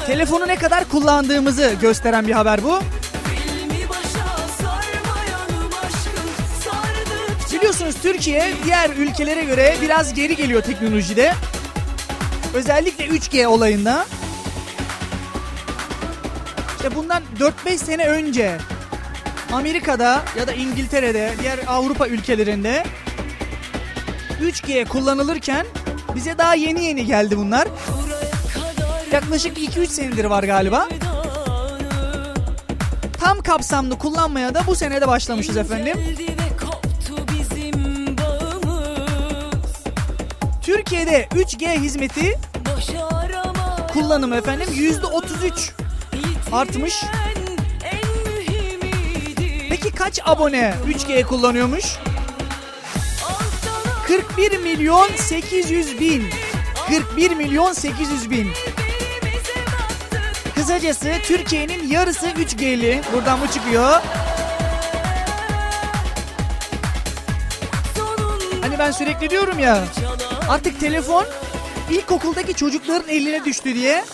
Telefonu 0.08 0.48
ne 0.48 0.56
kadar 0.56 0.90
kullandığımızı 0.90 1.76
gösteren 1.82 2.28
bir 2.28 2.34
haber 2.34 2.64
bu. 2.64 2.80
Biliyorsunuz 7.54 7.96
Türkiye 8.02 8.54
diğer 8.64 8.90
ülkelere 8.90 9.44
göre 9.44 9.76
biraz 9.82 10.14
geri 10.14 10.36
geliyor 10.36 10.62
teknolojide. 10.62 11.34
Özellikle 12.54 13.06
3G 13.06 13.46
olayında. 13.46 14.06
İşte 16.86 16.98
bundan 16.98 17.24
4-5 17.40 17.78
sene 17.78 18.08
önce 18.08 18.58
Amerika'da 19.54 20.24
ya 20.38 20.48
da 20.48 20.54
İngiltere'de, 20.54 21.34
diğer 21.42 21.60
Avrupa 21.68 22.08
ülkelerinde 22.08 22.84
3G 24.42 24.86
kullanılırken 24.86 25.66
bize 26.16 26.38
daha 26.38 26.56
yeni 26.56 26.84
yeni 26.84 27.06
geldi 27.06 27.38
bunlar. 27.38 27.68
Yaklaşık 29.12 29.58
2-3 29.58 29.88
senedir 29.88 30.26
var 30.26 30.44
galiba. 30.44 30.90
Tam 33.20 33.42
kapsamlı 33.42 33.98
kullanmaya 33.98 34.54
da 34.54 34.62
bu 34.68 34.76
senede 34.76 35.08
başlamışız 35.08 35.58
efendim. 35.58 35.98
Türkiye'de 40.62 41.28
3G 41.32 41.80
hizmeti 41.80 42.40
kullanımı 43.94 44.36
efendim 44.36 44.68
%33 44.74 45.85
artmış. 46.52 47.04
Peki 49.70 49.92
kaç 49.92 50.20
abone 50.26 50.74
3G 50.88 51.24
kullanıyormuş? 51.24 51.86
41 54.08 54.58
milyon 54.58 55.08
800 55.16 56.00
bin. 56.00 56.24
41 56.90 57.32
milyon 57.32 57.74
800 57.74 58.30
bin. 58.30 58.52
Kısacası 60.56 61.14
Türkiye'nin 61.24 61.88
yarısı 61.88 62.28
3G'li. 62.28 63.02
Buradan 63.14 63.40
bu 63.42 63.52
çıkıyor. 63.54 64.02
Hani 68.62 68.80
ben 68.80 68.92
sürekli 68.92 69.30
diyorum 69.30 69.60
ya 69.60 69.84
artık 70.50 70.80
telefon 70.80 71.26
ilkokuldaki 71.92 72.54
çocukların 72.54 73.10
eline 73.10 73.46
düştü 73.46 73.76
diye. 73.76 74.06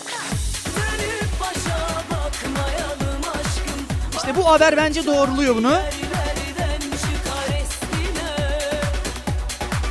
İşte 4.32 4.44
bu 4.44 4.50
haber 4.50 4.76
bence 4.76 5.06
doğruluyor 5.06 5.56
bunu. 5.56 5.78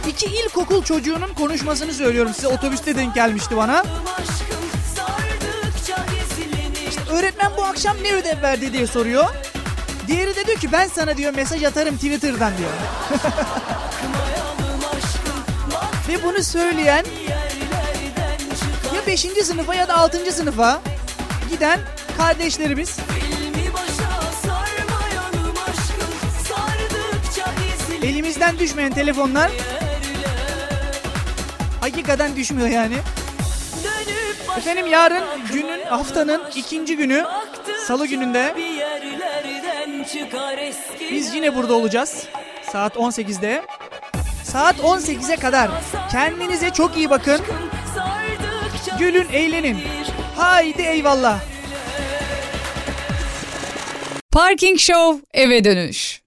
İki 0.08 0.26
ilkokul 0.26 0.84
çocuğunun 0.84 1.34
konuşmasını 1.34 1.94
söylüyorum 1.94 2.34
size. 2.34 2.48
Otobüste 2.48 2.96
denk 2.96 3.16
gelmişti 3.16 3.58
bana. 3.58 3.84
Gizlenir. 6.10 7.12
Öğretmen 7.12 7.52
bu 7.58 7.64
akşam 7.64 7.98
ne 8.04 8.14
ödev 8.14 8.42
verdi 8.42 8.74
diye 8.74 8.88
soruyor. 8.88 9.26
Diğeri 10.08 10.36
de 10.36 10.48
diyor 10.48 10.58
ki 10.58 10.72
ben 10.72 10.88
sana 10.88 11.18
diyor 11.18 11.34
mesaj 11.34 11.64
atarım 11.64 11.96
Twitter'dan 11.96 12.54
diyor. 12.58 12.72
Ve 16.08 16.24
bunu 16.24 16.44
söyleyen 16.44 17.06
ya 18.96 19.08
5. 19.08 19.22
sınıfa 19.22 19.76
ya 19.76 19.88
da 19.88 19.98
6. 19.98 20.32
sınıfa 20.32 20.82
giden 21.52 21.80
kardeşlerimiz. 22.18 22.98
Elimizden 28.04 28.60
düşmeyen 28.60 28.92
telefonlar 28.94 29.52
hakikaten 31.82 32.36
düşmüyor 32.36 32.68
yani. 32.68 32.96
Efendim 34.58 34.88
yarın 34.88 35.24
günün 35.54 35.86
haftanın 35.86 36.42
ikinci 36.56 36.98
günü 36.98 37.26
salı 37.88 38.08
gününde 38.08 38.56
biz 41.12 41.36
yine 41.36 41.56
burada 41.56 41.74
olacağız. 41.74 42.28
Saat 42.72 42.96
18'de. 42.96 43.62
Saat 44.44 44.76
18'e 44.80 45.36
kadar 45.36 45.72
kendinize 46.12 46.70
çok 46.70 46.98
iyi 46.98 47.10
bakın. 47.10 47.42
Gülün, 49.00 49.28
eğlenin. 49.34 49.78
Haydi 50.38 50.82
eyvallah. 50.82 51.40
Parking 54.32 54.80
Show 54.80 55.22
eve 55.34 55.64
dönüş. 55.64 56.21